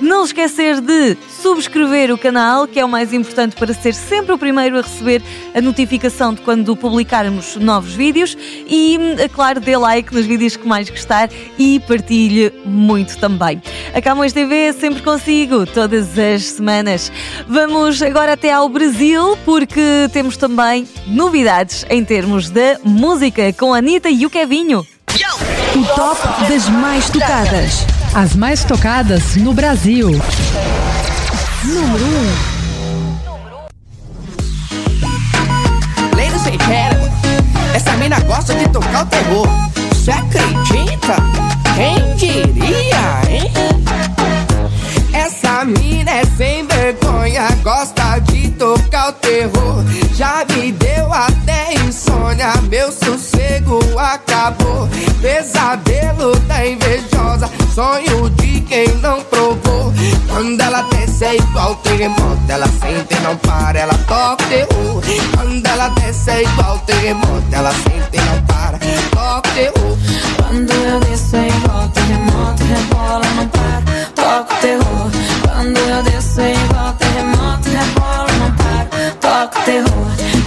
Não 0.00 0.24
esquecer 0.24 0.80
de 0.80 1.16
subscrever 1.42 2.12
o 2.12 2.18
canal, 2.18 2.66
que 2.66 2.80
é 2.80 2.84
o 2.84 2.88
mais 2.88 3.12
importante 3.12 3.54
para 3.54 3.74
ser 3.74 3.94
sempre 3.94 4.32
o 4.32 4.38
primeiro 4.38 4.78
a 4.78 4.82
receber 4.82 5.22
a 5.54 5.60
notificação 5.60 6.32
de 6.32 6.40
quando 6.40 6.74
publicarmos 6.74 7.56
novos 7.56 7.92
vídeos. 7.92 8.36
E, 8.66 8.98
é 9.18 9.28
claro, 9.28 9.60
dê 9.60 9.76
like 9.76 10.14
nos 10.14 10.24
vídeos 10.24 10.56
que 10.56 10.66
mais 10.66 10.88
gostar 10.88 11.28
e 11.58 11.80
partilhe 11.80 12.52
muito 12.64 13.18
também. 13.18 13.62
A 13.94 14.00
Camões 14.00 14.32
TV 14.32 14.68
é 14.68 14.72
sempre 14.72 15.02
consigo, 15.02 15.66
todas 15.66 16.18
as 16.18 16.44
semanas. 16.44 17.12
Vamos 17.46 18.00
agora 18.02 18.32
até 18.32 18.52
ao 18.52 18.68
Brasil, 18.68 19.36
porque 19.44 20.08
temos 20.12 20.36
também 20.36 20.88
novidades 21.06 21.84
em 21.90 22.04
termos 22.04 22.48
da 22.48 22.78
música 22.84 23.52
com 23.52 23.74
a 23.74 23.78
Anitta 23.78 24.08
e 24.08 24.24
o 24.24 24.30
Kevinho. 24.30 24.86
O 25.76 25.84
top 25.94 26.20
das 26.48 26.68
mais 26.68 27.08
tocadas. 27.10 27.99
As 28.12 28.34
mais 28.34 28.64
tocadas 28.64 29.36
no 29.36 29.54
Brasil. 29.54 30.10
Número 31.62 32.04
1. 32.04 32.50
Ladies 36.16 36.46
and 36.46 36.58
gentlemen, 36.66 37.10
essa 37.72 37.92
mina 37.98 38.18
gosta 38.20 38.52
de 38.56 38.68
tocar 38.68 39.04
o 39.04 39.06
terror. 39.06 39.46
Você 39.92 40.10
acredita? 40.10 41.14
Quem 41.76 42.16
diria, 42.16 43.22
hein? 43.28 43.48
Essa 45.12 45.64
mina 45.64 46.10
é 46.10 46.24
sem 46.36 46.66
vergonha, 46.66 47.48
gosta 47.62 48.18
de 48.18 48.50
tocar 48.50 49.10
o 49.10 49.12
terror. 49.12 49.84
Já 50.16 50.44
me 50.52 50.72
deu 50.72 51.12
até 51.12 51.74
insônia, 51.86 52.54
meu 52.68 52.90
sossego 52.90 53.78
acabou. 53.96 54.88
Pesadelo 55.22 56.34
da 56.40 56.66
invejosa, 56.66 57.09
sonho 57.74 58.30
de 58.30 58.60
quem 58.62 58.88
não 58.96 59.22
provou. 59.22 59.92
Quando 60.28 60.60
ela 60.60 60.82
desce 60.82 61.24
é 61.24 61.36
igual 61.36 61.74
terremoto, 61.76 62.40
ela 62.48 62.66
sente 62.66 63.14
e 63.14 63.20
não 63.20 63.36
para, 63.36 63.78
ela 63.78 63.94
toca 64.06 64.44
terror. 64.44 65.02
Quando 65.36 65.66
ela 65.66 65.88
desce 65.90 66.30
é 66.30 66.42
igual 66.42 66.78
terremoto, 66.80 67.44
ela 67.52 67.72
sente 67.72 68.10
e 68.12 68.20
não 68.20 68.42
para, 68.44 68.78
toca 69.10 69.50
terror. 69.50 69.96
Quando 70.36 70.72
eu 70.72 71.00
desço 71.00 71.36
é 71.36 71.48
igual 71.48 71.88
terremoto, 71.88 72.64
rebola, 72.64 73.26
não 73.36 73.48
para, 73.48 73.82
toca 74.14 74.54
terror. 74.56 75.10
Quando 75.42 75.78
eu 75.78 76.02
desço 76.02 76.40
é 76.40 76.52
igual 76.52 76.92
terremoto, 76.94 77.68
rebola, 77.68 78.32
não 78.38 78.52
para, 78.56 79.10
toca 79.20 79.60
terror. 79.62 80.39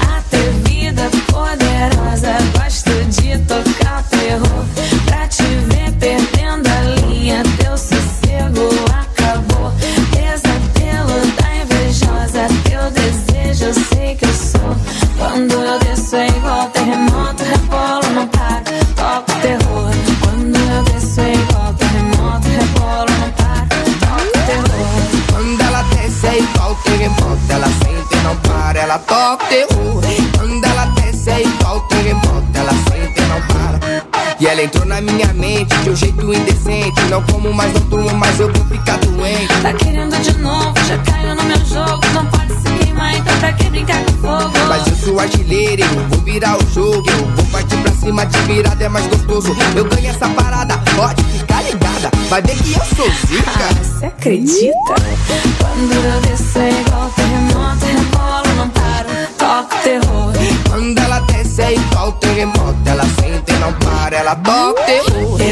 Como 37.44 37.54
mais, 37.54 37.74
não 37.74 37.82
durmo 37.82 38.14
mais, 38.16 38.40
eu 38.40 38.50
vou 38.54 38.66
ficar 38.66 38.98
doente. 39.00 39.54
Tá 39.62 39.74
querendo 39.74 40.18
de 40.22 40.34
novo, 40.38 40.74
já 40.88 40.98
caiu 41.00 41.36
no 41.36 41.44
meu 41.44 41.58
jogo. 41.66 42.02
Não 42.14 42.26
pode 42.28 42.54
se 42.54 42.64
queimar, 42.80 43.18
então 43.18 43.38
pra 43.38 43.52
que 43.52 43.70
brincar 43.70 44.02
com 44.06 44.14
fogo? 44.14 44.52
Mas 44.70 44.88
eu 44.88 44.96
sou 44.96 45.20
artilheiro, 45.20 45.84
eu 45.84 46.08
vou 46.08 46.20
virar 46.20 46.58
o 46.58 46.66
jogo. 46.74 47.04
Eu 47.10 47.26
vou 47.36 47.46
partir 47.48 47.76
pra 47.78 47.92
cima 47.92 48.26
de 48.26 48.38
virada, 48.40 48.82
é 48.82 48.88
mais 48.88 49.06
gostoso. 49.08 49.54
Eu 49.76 49.84
ganho 49.84 50.10
essa 50.10 50.30
parada, 50.30 50.78
pode 50.96 51.22
ficar 51.24 51.62
ligada. 51.64 52.10
Vai 52.30 52.42
ver 52.42 52.56
que 52.56 52.72
eu 52.72 52.86
sou 52.96 53.12
zica. 53.28 53.84
Você 53.84 54.06
acredita? 54.06 54.96
Quando 55.60 55.92
eu 55.92 56.22
desço 56.22 56.60
é 56.60 56.70
igual 56.70 57.10
terremoto, 57.10 57.86
rebola, 57.86 58.54
não 58.56 58.70
para, 58.70 59.28
toca 59.38 59.76
o 59.76 59.80
terror. 59.80 60.34
Quando 60.70 60.98
ela 60.98 61.20
desce 61.20 61.62
é 61.62 61.74
igual 61.74 62.12
terremoto, 62.14 62.78
ela 62.86 63.04
sente 63.04 63.52
e 63.52 63.60
não 63.60 63.74
para, 63.74 64.16
ela 64.16 64.36
toca 64.36 64.82
o 64.82 64.86
terror. 64.86 65.43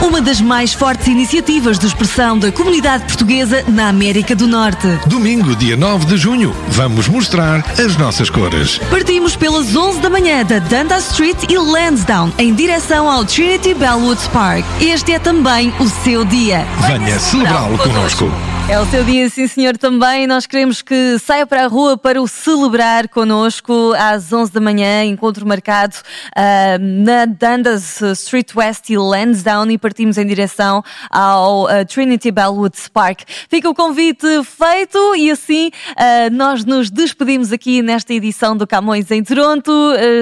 uma 0.00 0.22
das 0.22 0.40
mais 0.40 0.72
fortes 0.72 1.06
iniciativas 1.08 1.78
de 1.78 1.86
expressão 1.86 2.38
da 2.38 2.50
comunidade 2.50 3.04
portuguesa 3.04 3.62
na 3.68 3.88
América 3.88 4.34
do 4.34 4.48
Norte. 4.48 4.86
Domingo, 5.06 5.54
dia 5.54 5.76
9 5.76 6.06
de 6.06 6.16
junho, 6.16 6.56
vamos 6.68 7.06
mostrar 7.06 7.62
as 7.78 7.96
nossas 7.98 8.30
cores. 8.30 8.78
Partimos 8.90 9.36
pelas 9.36 9.76
11 9.76 10.00
da 10.00 10.08
manhã 10.08 10.42
da 10.42 10.58
Dundas 10.58 11.10
Street 11.10 11.36
e 11.50 11.58
Lansdowne, 11.58 12.32
em 12.38 12.54
direção 12.54 13.10
ao 13.10 13.26
Trinity 13.26 13.74
Bellwoods 13.74 14.26
Park. 14.28 14.64
Este 14.80 15.12
é 15.12 15.18
também 15.18 15.70
o 15.78 15.88
seu 16.02 16.24
dia. 16.24 16.66
Venha 16.86 17.18
celebrá-lo 17.18 17.76
connosco. 17.76 18.32
É 18.70 18.78
o 18.78 18.84
seu 18.84 19.02
dia, 19.02 19.30
sim 19.30 19.46
senhor, 19.46 19.78
também. 19.78 20.26
Nós 20.26 20.44
queremos 20.44 20.82
que 20.82 21.18
saia 21.18 21.46
para 21.46 21.64
a 21.64 21.66
rua 21.66 21.96
para 21.96 22.20
o 22.20 22.28
celebrar 22.28 23.08
connosco 23.08 23.94
às 23.98 24.30
11 24.30 24.52
da 24.52 24.60
manhã, 24.60 25.04
encontro 25.04 25.46
marcado 25.46 25.96
uh, 25.96 26.78
na 26.78 27.24
Dundas 27.24 28.02
Street 28.02 28.54
West 28.54 28.90
e 28.90 28.98
Lansdowne 28.98 29.72
e 29.72 29.78
partimos 29.78 30.18
em 30.18 30.26
direção 30.26 30.82
ao 31.10 31.64
uh, 31.64 31.68
Trinity 31.88 32.30
Bellwood 32.30 32.76
Park. 32.92 33.22
Fica 33.48 33.70
o 33.70 33.74
convite 33.74 34.26
feito 34.44 35.16
e 35.16 35.30
assim 35.30 35.68
uh, 35.68 36.30
nós 36.30 36.62
nos 36.62 36.90
despedimos 36.90 37.52
aqui 37.52 37.80
nesta 37.80 38.12
edição 38.12 38.54
do 38.54 38.66
Camões 38.66 39.10
em 39.10 39.24
Toronto. 39.24 39.72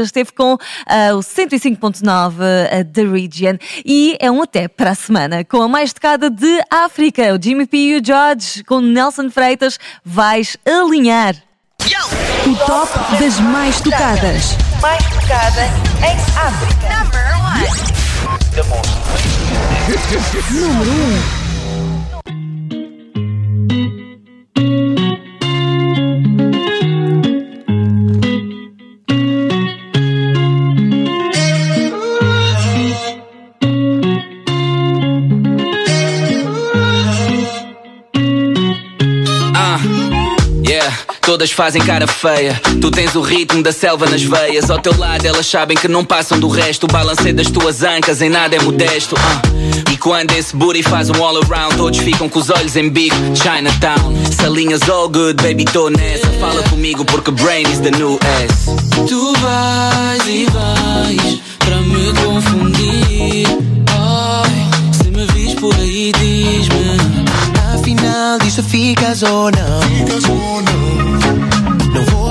esteve 0.04 0.30
com 0.30 0.54
o 0.54 1.18
105.9 1.18 2.85
da 2.85 3.02
Region 3.02 3.59
e 3.85 4.16
é 4.20 4.30
um 4.30 4.40
até 4.40 4.68
para 4.68 4.90
a 4.90 4.94
semana 4.94 5.44
com 5.44 5.61
a 5.62 5.68
mais 5.68 5.92
tocada 5.92 6.30
de 6.30 6.61
África, 6.70 7.35
o 7.35 7.42
Jimmy 7.42 7.66
P 7.66 7.76
e 7.76 7.96
o 7.98 8.04
George 8.04 8.36
com 8.66 8.81
Nelson 8.81 9.31
Freitas, 9.31 9.79
vais 10.05 10.57
alinhar. 10.64 11.35
O 12.46 12.55
top 12.66 12.92
das 13.18 13.38
mais 13.40 13.81
tocadas. 13.81 14.57
Mais 14.81 15.03
tocada 15.05 15.62
em 16.03 16.16
África. 16.37 16.87
Número 20.51 20.90
1. 21.42 21.45
Todas 41.37 41.53
fazem 41.53 41.83
cara 41.83 42.07
feia. 42.07 42.59
Tu 42.81 42.90
tens 42.90 43.14
o 43.14 43.20
ritmo 43.20 43.62
da 43.62 43.70
selva 43.70 44.07
nas 44.07 44.22
veias. 44.22 44.70
Ao 44.70 44.79
teu 44.79 44.96
lado, 44.96 45.27
elas 45.27 45.44
sabem 45.44 45.77
que 45.77 45.87
não 45.87 46.03
passam 46.03 46.40
do 46.40 46.49
resto. 46.49 46.85
O 46.85 46.87
balanceio 46.87 47.35
das 47.35 47.51
tuas 47.51 47.83
ancas 47.83 48.22
em 48.22 48.31
nada 48.31 48.57
é 48.57 48.59
modesto. 48.59 49.14
Uh. 49.14 49.92
E 49.92 49.99
quando 49.99 50.33
esse 50.33 50.57
booty 50.57 50.83
faz 50.83 51.11
um 51.11 51.22
all 51.22 51.37
around, 51.37 51.77
todos 51.77 51.99
ficam 51.99 52.27
com 52.27 52.38
os 52.38 52.49
olhos 52.49 52.75
em 52.75 52.88
bico. 52.88 53.14
Chinatown. 53.35 54.14
Salinhas 54.33 54.88
all 54.88 55.11
good, 55.11 55.35
baby, 55.42 55.66
tô 55.66 55.90
nessa. 55.90 56.27
Fala 56.40 56.62
comigo 56.70 57.05
porque 57.05 57.31
brain 57.31 57.68
is 57.70 57.81
the 57.81 57.90
new 57.90 58.18
S. 58.42 58.70
Tu 59.07 59.35
vais 59.35 60.27
e 60.27 60.46
vais 60.46 61.38
para 61.59 61.77
me 61.83 62.14
confundir. 62.14 63.46
Oh, 63.94 64.90
se 64.90 65.11
me 65.11 65.27
vis 65.35 65.53
por 65.53 65.75
aí, 65.75 66.12
diz-me. 66.18 66.96
Afinal, 67.75 68.38
diz 68.38 68.55
se 68.55 68.62
ficas 68.62 69.22
ou 69.22 69.51
não. 69.51 69.83
Ficas 69.83 70.25
ou 70.31 70.62
não 70.62 71.25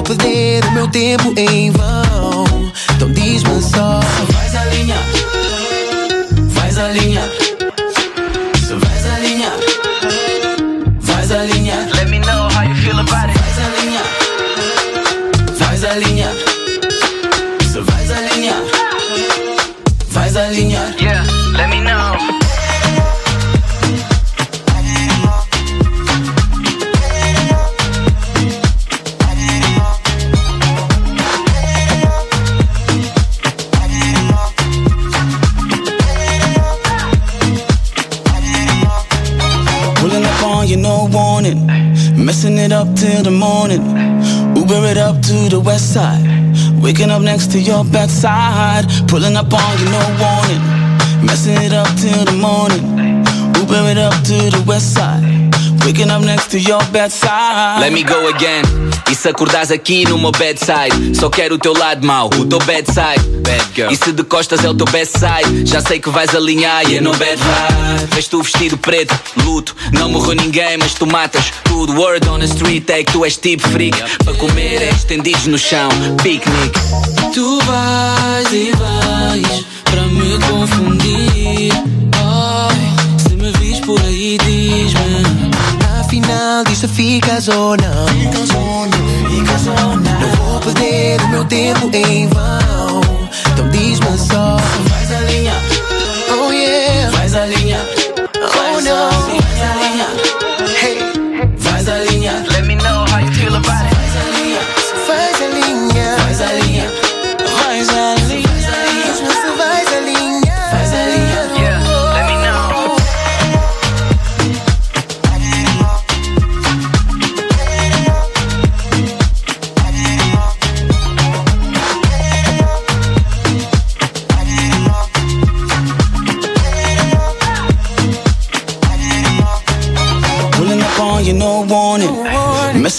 perder 0.06 0.64
o 0.66 0.72
meu 0.72 0.88
tempo 0.88 1.34
em 1.36 1.72
vão. 1.72 2.72
Então 2.96 3.12
diz-me 3.12 3.62
só: 3.62 4.00
Vais 4.32 4.56
alinhar, 4.56 5.04
vais 6.54 6.78
alinhar. 6.78 7.30
Se 7.40 7.55
till 43.06 43.24
the 43.24 43.32
morning. 43.32 43.84
Uber 44.58 44.82
it 44.92 44.98
up 44.98 45.22
to 45.22 45.38
the 45.50 45.60
west 45.60 45.94
side. 45.94 46.26
Waking 46.82 47.12
up 47.12 47.22
next 47.22 47.52
to 47.52 47.60
your 47.60 47.84
bedside. 47.86 48.86
Pulling 49.08 49.36
up 49.36 49.54
on 49.54 49.74
you, 49.80 49.88
no 49.98 50.04
warning. 50.24 50.64
Messing 51.26 51.62
it 51.68 51.74
up 51.74 51.90
till 52.02 52.26
the 52.26 52.38
morning. 52.48 52.86
Uber 53.60 53.84
it 53.92 54.00
up 54.00 54.16
to 54.30 54.38
the 54.56 54.64
west 54.68 54.94
side. 54.96 55.55
Waking 55.86 56.10
up 56.10 56.24
next 56.24 56.50
to 56.50 56.60
your 56.60 56.84
bedside. 56.92 57.80
Let 57.80 57.94
me 57.94 58.04
go 58.04 58.28
again. 58.28 58.64
E 59.08 59.14
se 59.14 59.30
acordares 59.30 59.70
aqui 59.70 60.04
no 60.06 60.18
meu 60.18 60.32
bedside? 60.32 61.16
Só 61.16 61.30
quero 61.30 61.56
o 61.56 61.58
teu 61.60 61.78
lado 61.78 62.04
mau, 62.04 62.28
o 62.28 62.46
teu 62.46 62.58
bedside. 62.58 63.22
Bad 63.44 63.66
girl. 63.76 63.92
E 63.92 63.96
se 63.96 64.12
de 64.12 64.24
costas 64.24 64.66
é 64.66 64.70
o 64.70 64.74
teu 64.74 64.88
best 64.88 65.14
side? 65.20 65.64
Já 65.64 65.82
sei 65.82 66.00
que 66.00 66.10
vais 66.10 66.34
alinhar 66.34 66.84
e 66.86 66.94
yeah, 66.94 67.08
no 67.08 67.16
bad 67.16 67.38
vibe. 67.38 68.16
Vês 68.16 68.28
tu 68.28 68.42
vestido 68.42 68.80
preto, 68.80 69.14
luto. 69.44 69.76
Não 69.92 70.10
morreu 70.10 70.34
ninguém, 70.34 70.76
mas 70.78 70.96
tu 70.96 71.06
matas 71.06 71.54
tudo. 71.66 71.94
Word 71.94 72.28
on 72.30 72.40
the 72.40 72.46
street 72.46 72.90
é 72.90 73.04
que 73.04 73.12
tu 73.12 73.24
és 73.24 73.38
tipo 73.38 73.68
freak. 73.70 73.96
Para 74.24 74.34
comer 74.34 74.82
é 74.82 74.90
estendidos 74.90 75.46
no 75.46 75.60
chão, 75.60 75.90
picnic. 76.24 76.80
Tu 77.32 77.60
vais 77.62 78.52
e 78.52 78.72
vais 78.72 79.66
para 79.84 80.02
me 80.08 80.40
confundir. 80.50 81.72
Oh, 82.24 83.20
se 83.30 83.36
me 83.36 83.52
vis 83.52 83.80
por 83.82 84.02
aí, 84.02 84.40
diz-me 84.44 85.05
final 86.16 86.64
diz 86.64 86.78
se 86.78 86.88
ficas 86.88 87.50
ou 87.50 87.76
não. 87.76 88.08
Ficas 88.08 88.50
ou 88.52 88.88
não, 88.88 89.30
ficas 89.30 89.68
ou 89.68 89.98
não. 89.98 90.20
Não 90.20 90.30
vou 90.38 90.60
perder 90.62 91.22
o 91.22 91.28
meu 91.28 91.44
tempo 91.46 91.90
em 91.94 92.30
vão. 92.30 93.02
Então 93.52 93.70
diz-me 93.70 94.18
só. 94.18 94.56
Vais 94.90 95.12
alinhar. 95.12 95.62
Oh 95.62 95.65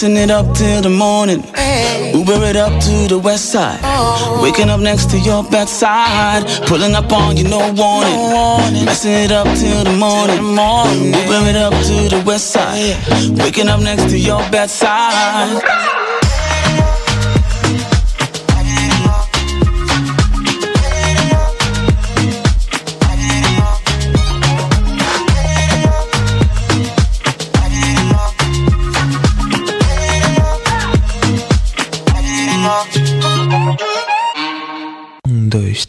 Messing 0.07 0.23
it 0.23 0.31
up 0.31 0.55
till 0.55 0.81
the 0.81 0.89
morning. 0.89 1.43
Uber 2.15 2.45
it 2.45 2.55
up 2.55 2.71
to 2.81 3.07
the 3.09 3.19
west 3.19 3.51
side. 3.51 3.77
Oh. 3.83 4.39
Waking 4.41 4.69
up 4.69 4.79
next 4.79 5.09
to 5.11 5.19
your 5.19 5.43
bedside. 5.43 6.47
Pulling 6.65 6.95
up 6.95 7.11
on 7.11 7.35
you, 7.35 7.43
no 7.43 7.57
warning. 7.73 8.85
Messing 8.85 9.11
it 9.11 9.33
up 9.33 9.47
till 9.57 9.83
the 9.83 9.91
morning. 9.91 10.37
Uber 10.47 11.49
it 11.49 11.57
up 11.57 11.73
to 11.73 12.15
the 12.15 12.23
west 12.25 12.51
side. 12.51 12.95
Waking 13.37 13.67
up 13.67 13.81
next 13.81 14.09
to 14.09 14.17
your 14.17 14.39
bedside. 14.49 15.96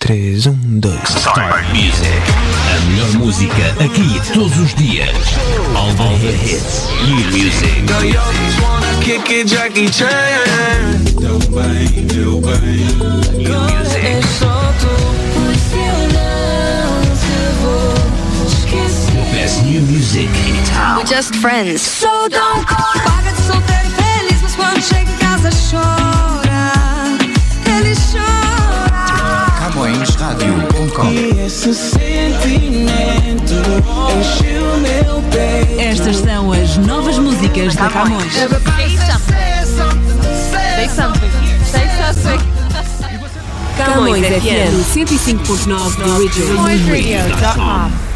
Dois, 0.08 0.44
três, 0.44 0.46
um, 0.46 0.56
dois. 0.80 1.08
Star 1.08 1.64
Music. 1.74 2.22
A 2.72 2.80
melhor 2.86 3.12
música 3.14 3.52
aqui 3.84 4.20
todos 4.32 4.56
os 4.58 4.74
dias. 4.74 5.10
All 5.76 5.92
the, 5.94 6.02
All 6.02 6.18
the 6.18 6.32
hits. 6.32 6.88
New 7.06 7.16
music. 7.30 7.84
Kick 9.02 9.30
it, 9.30 9.48
Jackie 9.48 9.90
Chan. 9.90 10.08
Deu 11.20 11.38
bem, 11.50 12.06
deu 12.06 12.40
bem. 12.40 12.86
New 13.36 13.60
music. 13.60 14.18
The 19.12 19.24
best 19.32 19.62
new 19.64 19.82
music 19.82 20.28
in 20.48 20.64
town. 20.64 20.98
We're 20.98 21.04
just 21.04 21.34
friends. 21.36 21.82
So 21.82 22.28
don't 22.28 22.66
go. 22.66 22.76
Paga 23.04 23.32
de 23.32 23.42
solteiro 23.42 23.90
feliz, 23.90 24.42
mas 24.42 24.54
quando 24.54 24.82
chega 24.82 25.10
em 25.10 25.16
casa 25.16 25.50
chora. 25.70 26.72
Ele 27.66 27.94
chora. 27.94 28.87
CamõesRádio.com 29.68 31.12
E 31.12 31.44
esse 31.44 31.74
sentimento 31.74 33.54
encheu 34.18 34.78
meu 34.78 35.22
peito 35.30 35.80
Estas 35.80 36.16
são 36.16 36.52
as 36.52 36.76
novas 36.78 37.18
músicas 37.18 37.74
da 37.74 37.90
Camões. 37.90 38.32
Say 38.32 38.48
something. 40.88 41.30
Say 41.64 41.88
something. 41.98 42.58
Camões 43.76 44.26
FM 44.26 44.72
105.9 44.94 45.96
The 45.96 46.44
Original. 46.60 48.07